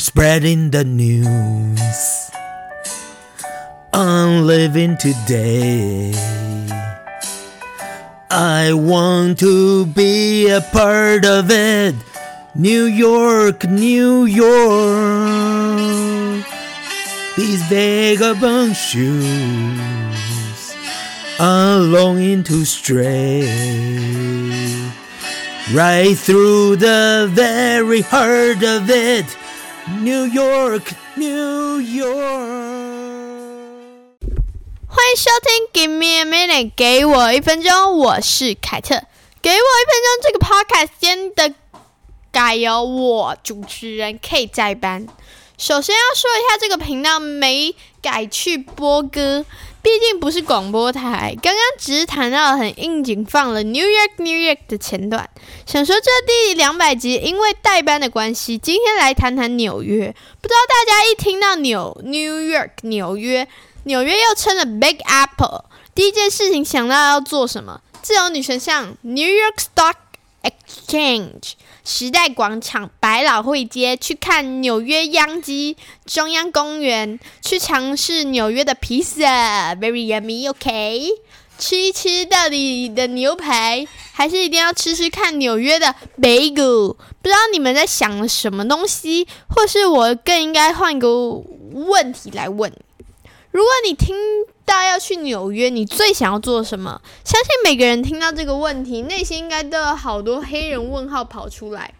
[0.00, 2.30] Spreading the news.
[3.92, 6.14] I'm living today.
[8.30, 11.94] I want to be a part of it.
[12.54, 14.56] New York, New York.
[17.36, 19.26] These vagabond shoes
[21.38, 23.42] are longing to stray
[25.74, 29.36] right through the very heart of it.
[29.98, 30.84] New York,
[31.16, 32.10] New York.
[34.86, 39.02] 欢迎收听 Give me a minute，给我一分钟，我是凯特。
[39.42, 41.52] 给我一分钟，这个 podcast 间的
[42.30, 45.08] 改由我主持人 K 在班。
[45.58, 49.44] 首先要说一下，这个频道没改去播歌，
[49.82, 51.36] 毕竟不是广播台。
[51.42, 55.28] 刚刚只是谈到很应景，放了 New York New York 的前段。
[55.66, 60.14] 想说这第两百集，因为代班的关系，今天来谈谈纽约。
[60.40, 63.48] 不知道大家一听到纽 New York 纽约。
[63.84, 67.80] 纽约又称了 Big Apple，第一件事情想到要做什么？
[68.02, 69.94] 自由女神像 New York Stock
[70.42, 71.52] Exchange、
[71.84, 81.10] 时代广场、百老汇街，去看纽约央基、中央公园，去尝试纽约的披萨，Very yummy，OK？
[81.58, 86.94] 吃一吃到底的牛排，还是一定要吃吃看纽约的 Bagel？
[86.94, 91.34] 不知道你们在想什么东西，或是我更应该换个
[91.72, 92.72] 问题来问？
[93.52, 94.14] 如果你听
[94.64, 97.02] 到要去纽约，你最想要做什么？
[97.24, 101.92] 相信每个人听到这个问题，内心应该都有好多黑人问号跑出来。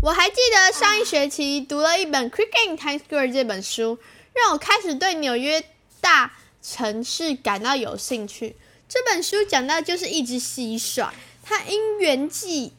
[0.00, 3.98] 我还记得上一学期读了一本《Crooked in Times Square》这本书，
[4.32, 5.64] 让我开始对纽约
[6.00, 6.32] 大
[6.62, 8.54] 城市感到有兴趣。
[8.88, 11.08] 这本书讲到就是一只蟋蟀，
[11.42, 12.72] 它因缘际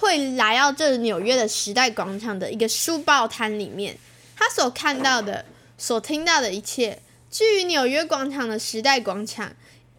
[0.00, 3.98] 会来到这纽约的时代广场的一个书报摊里面，
[4.34, 5.44] 他所看到的。
[5.82, 9.52] 所听到的一切，至于纽约广场的时代广场，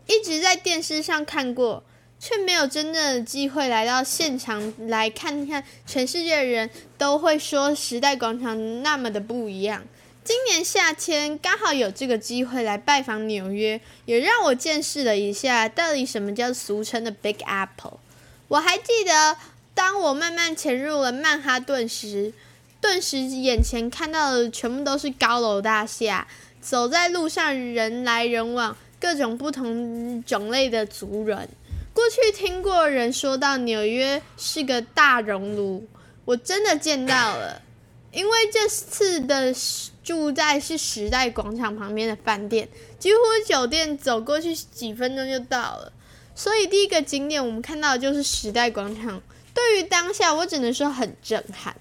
[0.08, 1.84] 一直在电视上看过，
[2.18, 5.62] 却没有真正的机会来到现场来看看。
[5.86, 9.84] 全世界的人都会说时代广场那么的不一样。
[10.24, 18.00] 今年夏天刚好有这个机会来拜访纽约，也让我见识了一下到底什么叫俗称的 Big Apple。
[18.48, 19.36] 我还记得，
[19.74, 22.32] 当我慢慢潜入了曼哈顿时。
[22.84, 26.28] 顿时，眼前看到的全部都是高楼大厦，
[26.60, 31.48] 走在路上人来人往，各种不同种类的族人。
[31.94, 35.88] 过去听过人说到纽约是个大熔炉，
[36.26, 37.62] 我真的见到了。
[38.12, 39.56] 因为这次的
[40.04, 42.68] 住在是时代广场旁边的饭店，
[43.00, 45.94] 几乎酒店走过去几分钟就到了，
[46.36, 49.22] 所以第一个景点我们看到的就是时代广场。
[49.54, 51.74] 对于当下，我只能说很震撼。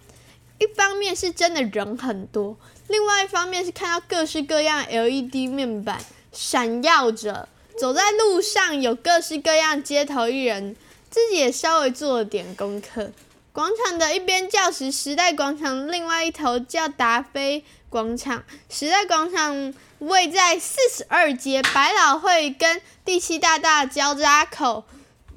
[0.62, 2.56] 一方面是真的人很多，
[2.86, 5.98] 另外一方面是看到各式各样 LED 面板
[6.30, 10.76] 闪耀着，走在路上有各式各样街头艺人，
[11.10, 13.10] 自己也稍微做了点功课。
[13.50, 18.44] 广场的一边叫时时代广场，另外一头叫达菲广场。
[18.70, 24.84] 时代广场位在四十二街百老汇跟第七大道交叉口。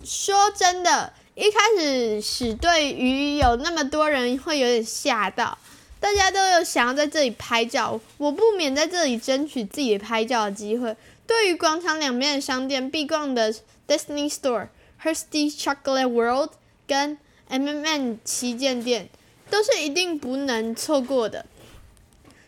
[0.03, 1.13] 说真的。
[1.35, 5.57] 一开始是对于有那么多人会有点吓到，
[5.99, 10.95] 大家都有想要在这里拍照，我不免在这里争取自己拍照的机会。
[11.27, 13.53] 对于广场两边的商店，必逛的
[13.85, 14.69] Disney Store、
[15.03, 16.51] Hershey's Chocolate World
[16.87, 17.17] 跟
[17.49, 19.09] M&M 旗舰店，
[19.49, 21.45] 都是一定不能错过的。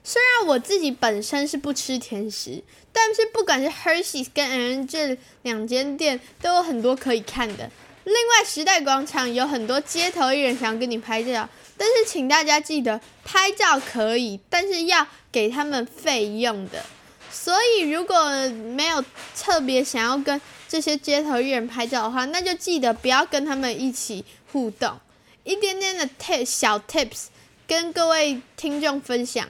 [0.01, 7.69] 虽然我自己本身是不吃甜食，但是不管是 Hershey's 跟 M&M 这两间店，都有很多可以看的。
[8.07, 16.85] 另外，时代广场有很多街头艺人想要跟你拍照，但是请大家记得，拍照可以，但是要给他们费用的。
[17.29, 18.29] 所以，如果
[18.73, 19.03] 没有
[19.35, 20.39] 特别想要跟
[20.69, 24.23] 这些街头艺人拍照的话，那就记得不要跟他们一起
[24.53, 24.97] 互动。
[25.43, 27.25] 一点点的 tip 小 tips
[27.67, 29.45] 跟各位听众分享，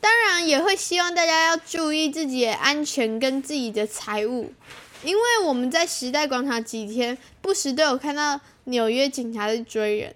[0.00, 4.54] 当然也会希望大家要注意自己的安全跟自己的财物。
[5.02, 10.14] 因为我们在时代广场几天，不时都有看到纽约警察在追人。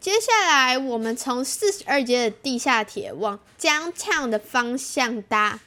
[0.00, 5.60] 接下来，我们从四十二街的地下铁往江畅的方向搭。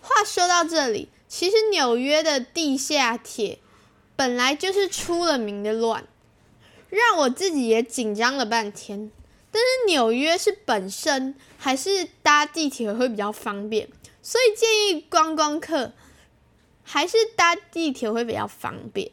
[0.00, 3.58] 话说到这里，其实纽约的地下铁
[4.16, 6.04] 本来就是出了名的乱，
[6.88, 9.10] 让我自己也紧张了半天。
[9.50, 13.88] 但是纽约是本身还是搭地铁会比较方便，
[14.22, 15.92] 所以建议观光客。
[16.90, 19.10] 还是搭地铁会比较方便。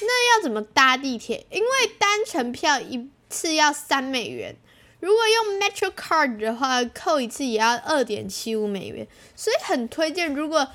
[0.00, 1.44] 那要怎么搭地铁？
[1.50, 1.68] 因为
[1.98, 4.56] 单程票一次要三美元，
[5.00, 9.06] 如果用 Metro Card 的话，扣一次也要二点七五美元，
[9.36, 10.66] 所以很推荐，如果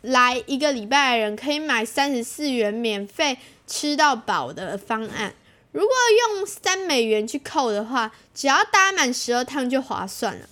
[0.00, 3.38] 来一个礼拜的人可以买三十四元免费
[3.68, 5.32] 吃到饱的方案。
[5.70, 5.88] 如果
[6.34, 10.48] 用三美元去扣的话，只要搭满十二趟就划算了。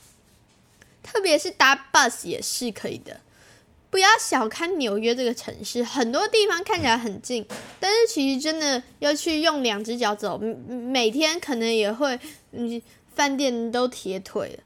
[1.02, 3.20] 特别是搭 bus 也是可以的。
[3.90, 7.44] 不要小看纽约这个城市，很多地方看起来很近，
[7.80, 12.18] 但是其实真的要去用两只脚走，每天可能也会，
[12.52, 12.80] 嗯，
[13.16, 14.62] 饭店都铁腿了。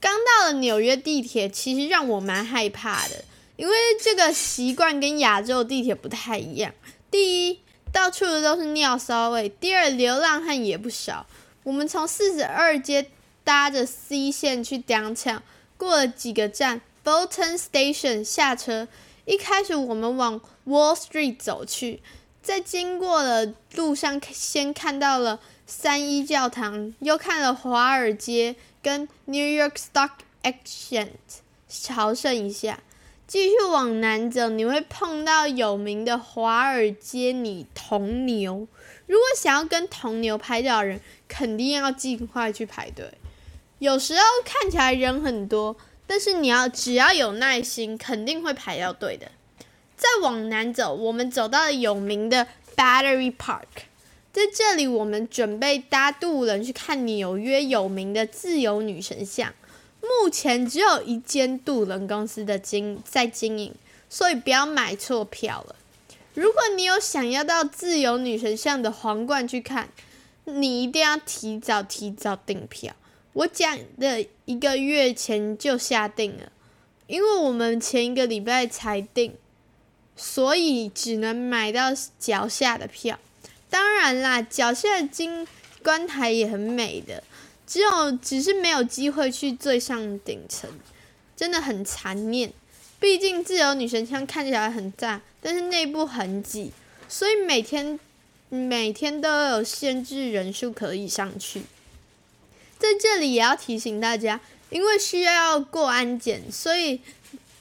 [0.00, 3.24] 刚到了纽约地铁，其实让我蛮害怕的，
[3.56, 6.72] 因为这个习惯跟亚洲地铁不太一样。
[7.10, 7.58] 第一，
[7.92, 11.26] 到处的都是尿骚味；第二，流浪汉也不少。
[11.64, 13.10] 我们从四十二街
[13.42, 15.40] 搭着 C 线去 Downtown，
[15.76, 16.82] 过了几个站。
[17.08, 18.86] Bolton Station 下车，
[19.24, 22.02] 一开始我们往 Wall Street 走去，
[22.42, 30.10] 在经过了路上，先看到了三一教堂，又看了华尔街跟 New York Stock
[30.42, 32.80] Exchange，朝圣一下。
[33.26, 38.68] 继续往南走，你会碰到有名的华尔街女铜牛。
[39.06, 43.14] 如果想要跟铜牛拍照的人，肯定要尽快去排队。
[43.78, 45.74] 有时候看起来人很多。
[46.08, 49.30] 但是你要只要有耐心，肯定会排到队的。
[49.96, 53.84] 再往南走，我们走到了有名的 Battery Park，
[54.32, 59.52] 在这里我们准备搭渡轮去看纽约有名的自由女神像。
[60.00, 63.74] 目前只有一间渡轮公司的经在经营，
[64.08, 65.76] 所以不要买错票了。
[66.34, 69.90] 如果你有想要到自由女神像的皇冠去看，
[70.44, 72.94] 你一定要提早提早订票。
[73.38, 76.50] 我讲的一个月前就下定了，
[77.06, 79.32] 因为我们前一个礼拜才订，
[80.16, 83.16] 所以只能买到脚下的票。
[83.70, 85.46] 当然啦，脚下的金
[85.84, 87.22] 观台也很美的，
[87.64, 90.68] 只有只是没有机会去最上顶层，
[91.36, 92.52] 真的很残念。
[92.98, 96.72] 毕竟自由女神像看起来很赞，但是内部很挤，
[97.08, 98.00] 所以每天
[98.48, 101.62] 每天都有限制人数可以上去。
[102.92, 104.40] 在这里也要提醒大家，
[104.70, 107.00] 因为需要过安检，所以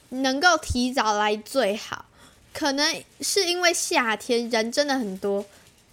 [0.09, 2.05] 能够提早来最好。
[2.53, 5.45] 可能是因为夏天人真的很多，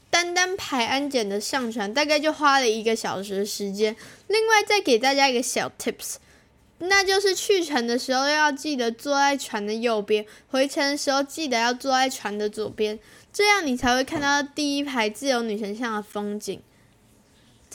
[0.08, 3.94] 单单排安检的上船大概就花了一个小时的时间。
[4.28, 6.14] 另外再给大家一个小 tips，
[6.78, 12.98] 那就是去程的时候要记得坐在船的右边，回程的时候记得要坐在船的左边，
[13.32, 16.62] 这样你才会看到第一排自由女神像的风景。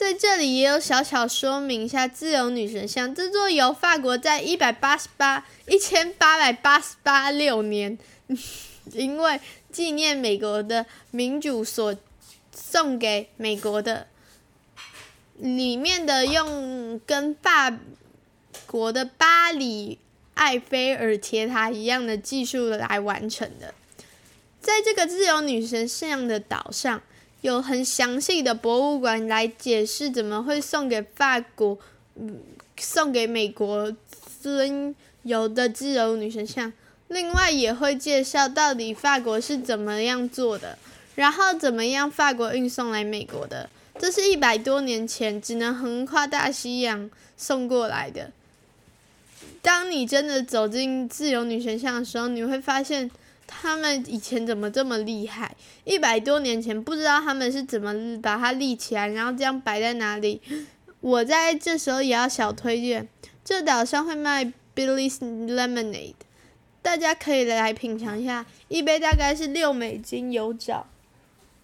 [0.00, 7.98] 在这里也有小小说明一下，自由女神像这座由法国在一百八十八一千八百八十八六年，
[8.94, 9.38] 因为
[9.70, 11.94] 纪念美国的民主所
[12.50, 14.06] 送给美国的，
[15.36, 17.70] 里面的用跟法
[18.64, 19.98] 国的巴黎
[20.36, 23.74] 埃菲尔铁塔一样的技术来完成的，
[24.62, 27.02] 在这个自由女神像的岛上。
[27.42, 31.78] 有很详细的博物馆来解释怎么会送给法国，
[32.16, 32.38] 嗯，
[32.78, 33.94] 送给美国
[34.42, 36.72] 尊有的自由女神像。
[37.08, 40.76] 另外也会介绍到底法国是怎么样做的，
[41.14, 43.70] 然后怎么样法国运送来美国的。
[43.98, 48.30] 这是一百多年前只能横跨大西洋送过来的。
[49.62, 53.10] 当你真的走进自由女神像的时候，你会发现。
[53.52, 55.56] 他们以前怎么这么厉害？
[55.82, 57.92] 一百多年前不知道他们是怎么
[58.22, 60.40] 把它立起来，然后这样摆在哪里。
[61.00, 63.08] 我在这时候也要小推荐，
[63.44, 66.14] 这岛上会卖 Billy's Lemonade，
[66.80, 70.86] 大家可以来品尝一下，一杯大概是六美金有找，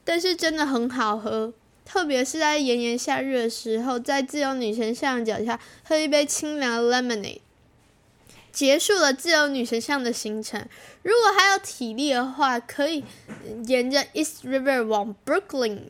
[0.04, 1.52] 但是真的很好喝，
[1.84, 7.40] 特别是在炎炎夏日的时候，在自由女神像脚下喝一杯清凉的 Lemonade。
[8.56, 10.66] 结束了自由女神像的行程。
[11.02, 13.04] 如果还有体力的话，可以
[13.66, 15.80] 沿着 East River 往 Brooklyn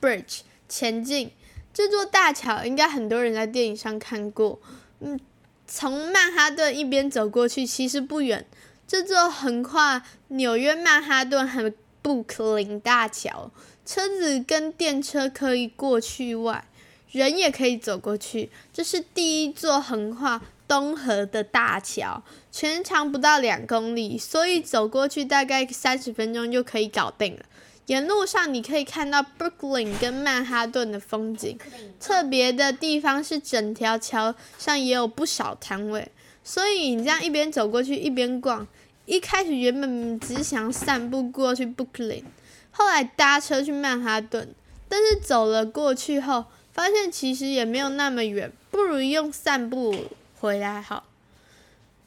[0.00, 0.38] Bridge
[0.70, 1.32] 前进。
[1.74, 4.58] 这座大桥应该很多人在电影上看过。
[5.00, 5.20] 嗯，
[5.66, 8.46] 从曼哈顿一边走过去其实不远。
[8.86, 13.50] 这座横跨纽约曼哈顿和布鲁克林大桥，
[13.84, 16.64] 车子跟电车可以过去外，
[17.12, 18.48] 人也可以走过去。
[18.72, 20.40] 这是第一座横跨。
[20.68, 22.22] 东河的大桥
[22.52, 27.40] 全长不到两公里，所以走过去大概三十分钟就可以搞定了。
[27.86, 31.58] 沿路上你可以看到 Brooklyn 跟曼哈顿的风景。
[31.98, 36.12] 特别的地方是整条桥上也有不少摊位，
[36.44, 38.68] 所以你这样一边走过去一边逛。
[39.06, 42.24] 一开始原本只想散步过去 Brooklyn，
[42.70, 44.54] 后来搭车去曼哈顿，
[44.86, 46.44] 但是走了过去后，
[46.74, 49.94] 发现其实也没有那么远，不如用散步
[50.40, 51.04] 回来好。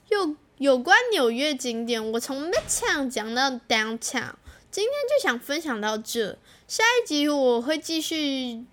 [0.07, 4.33] 有有关纽约景点，我从 Midtown 讲到 Downtown，
[4.71, 6.37] 今天就想分享到这。
[6.67, 8.63] 下一集我会继续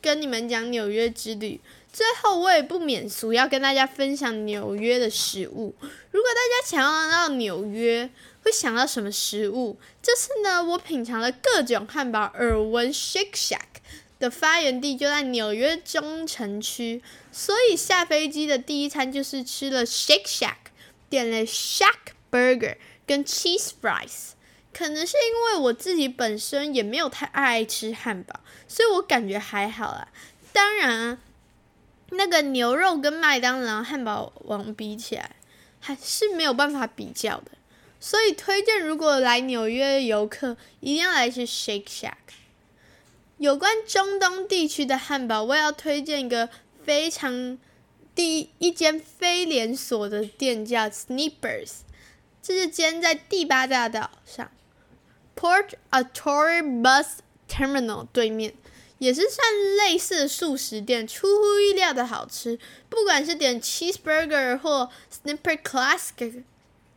[0.00, 1.60] 跟你们讲纽约之旅。
[1.92, 5.74] 最后，我也不免俗，要跟大家分享纽约的食物。
[6.12, 8.08] 如果大家想要到纽约，
[8.44, 9.76] 会想到什么食物？
[10.00, 12.30] 这次呢，我品尝了各种汉堡。
[12.34, 13.82] 耳闻 Shake Shack
[14.20, 20.70] 的发源地就在纽约中城区，所以下飞机的第一餐就是吃了 Shake Shack，
[21.08, 24.34] 点了 Shack Burger 跟 Cheese Fries。
[24.72, 30.06] 可能是因为我自己本身也没有太爱吃汉堡，所以我感觉还好啦。
[30.52, 31.18] 当然啊。
[32.12, 35.36] 那个牛肉跟麦当劳汉堡王比起来，
[35.78, 37.52] 还是没有办法比较的，
[38.00, 42.16] 所以推荐如果来纽约的游客一定要来吃 Shake Shack。
[43.40, 46.50] 有关中东地区的汉堡，我要推荐一个
[46.84, 47.56] 非常
[48.14, 51.70] 第一间非连锁的店，叫 Snipers
[52.42, 54.50] 这是间在第八大道上
[55.34, 57.06] Port Authority Bus
[57.48, 58.52] Terminal 对面。
[58.98, 62.58] 也是算类似的速食店，出乎意料的好吃。
[62.90, 66.42] 不管是点 cheeseburger 或 Snipper Classic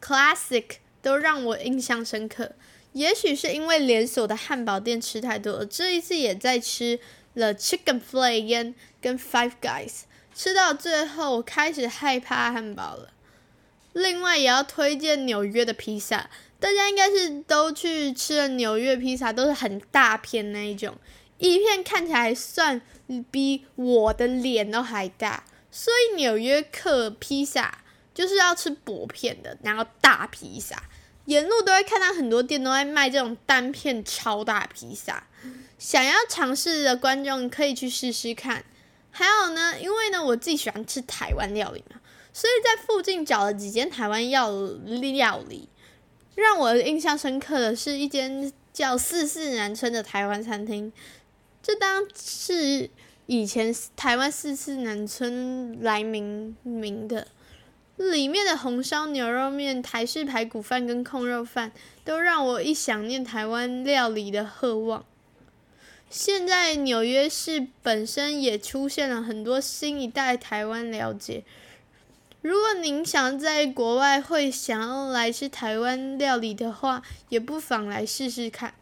[0.01, 0.65] Classic，
[1.01, 2.51] 都让我印象深刻。
[2.93, 6.99] 也许是因为连锁的汉堡店吃太多了，这一次也在吃
[7.33, 10.01] 了 Chicken Flay 烟跟 Five Guys，
[10.33, 13.09] 吃到最后我开始害怕汉堡了。
[13.93, 20.95] 另外也要推荐纽约的披萨，大家应该是都去吃了纽约披萨，都是很大片那一种。
[21.37, 22.81] 一片看起来算
[23.29, 27.79] 比我的脸都还大，所以纽约客披萨
[28.13, 30.81] 就是要吃薄片的，然后大披萨。
[31.25, 35.25] 沿路都会看到很多店都在卖这种单片超大披萨，
[35.79, 38.63] 想要尝试的观众可以去试试看。
[39.11, 42.01] 还有呢，因为呢我自己喜欢吃台湾料理嘛，
[42.33, 45.69] 所以在附近找了几间台湾料料理。
[46.35, 50.91] 让我印象深刻的是一间叫四四南村的台湾餐厅。
[51.61, 52.89] 这当是
[53.27, 57.27] 以前台湾四四南村来命名的，
[57.95, 61.71] 里面的红烧牛肉面、台式排骨饭跟控肉饭，
[62.03, 65.05] 都让我一想念台湾料理的渴望。
[66.09, 71.43] 现在纽约市本身也出现了很多新一代台湾了解。
[72.41, 78.73] 如果您想在国外会想要来吃台湾料理的话，也不妨来试试看。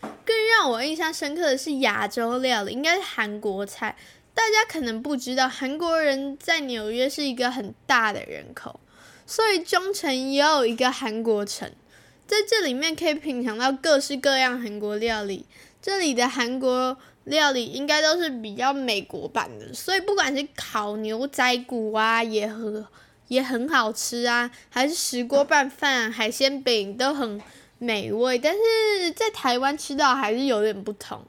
[0.00, 3.96] 更让我印象深刻的是亚洲料理，应该是韩国菜。
[4.34, 8.80] 大家可能不知道，韩国人在纽约是一个很大的人口，
[9.26, 11.70] 所以中城也有一个韩国城，
[12.26, 15.46] 在这里面可以品尝到各式各样韩国料理。
[15.80, 22.84] 这里的韩国料理应该都是比较美国版的，所以不管是烤牛仔骨啊，也很
[23.28, 27.40] 也很好吃啊，还是石锅拌饭、海鲜饼都很。
[27.76, 31.22] 美味，但是在台湾吃到还是有点不同。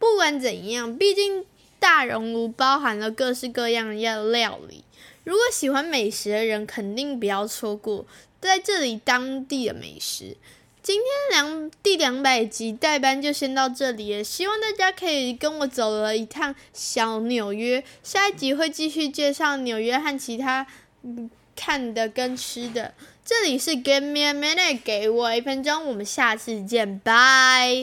[0.00, 1.44] 不管怎样，毕竟
[1.82, 4.84] 大熔炉包含了各式各样的料理。
[5.24, 8.06] 如果喜欢美食的人，肯定不要错过
[8.40, 10.36] 在这里当地的美食。
[10.80, 17.82] 今天两第两百集代班就先到这里了，希望大家可以跟我走了一趟小纽约。
[18.04, 20.64] 下一集会继续介绍纽约和其他
[21.56, 22.94] 看的跟吃的。
[23.24, 27.72] 这里是 Give me a minute，给我一分钟，我们下次见，拜。